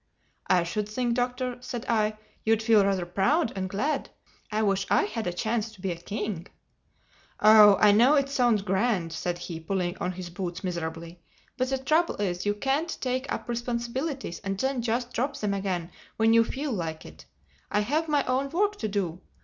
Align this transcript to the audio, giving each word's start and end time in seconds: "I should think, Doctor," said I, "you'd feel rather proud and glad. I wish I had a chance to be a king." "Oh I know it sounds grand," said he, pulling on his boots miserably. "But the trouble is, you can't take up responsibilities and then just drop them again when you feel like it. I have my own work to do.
"I 0.47 0.63
should 0.63 0.89
think, 0.89 1.13
Doctor," 1.13 1.57
said 1.61 1.85
I, 1.87 2.17
"you'd 2.43 2.63
feel 2.63 2.83
rather 2.83 3.05
proud 3.05 3.53
and 3.55 3.69
glad. 3.69 4.09
I 4.51 4.63
wish 4.63 4.87
I 4.89 5.03
had 5.03 5.27
a 5.27 5.31
chance 5.31 5.71
to 5.73 5.79
be 5.79 5.91
a 5.91 5.95
king." 5.95 6.47
"Oh 7.39 7.77
I 7.79 7.91
know 7.91 8.15
it 8.15 8.27
sounds 8.27 8.63
grand," 8.63 9.13
said 9.13 9.37
he, 9.37 9.59
pulling 9.59 9.95
on 9.99 10.13
his 10.13 10.31
boots 10.31 10.63
miserably. 10.63 11.21
"But 11.55 11.69
the 11.69 11.77
trouble 11.77 12.15
is, 12.15 12.47
you 12.47 12.55
can't 12.55 12.97
take 12.99 13.31
up 13.31 13.47
responsibilities 13.47 14.39
and 14.39 14.57
then 14.59 14.81
just 14.81 15.13
drop 15.13 15.37
them 15.37 15.53
again 15.53 15.91
when 16.17 16.33
you 16.33 16.43
feel 16.45 16.71
like 16.71 17.05
it. 17.05 17.25
I 17.69 17.81
have 17.81 18.07
my 18.07 18.23
own 18.23 18.49
work 18.49 18.77
to 18.79 18.87
do. 18.87 19.21